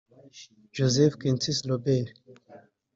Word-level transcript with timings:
Joseph 0.75 1.15
Jenkins 1.21 1.59
Roberts 1.69 2.13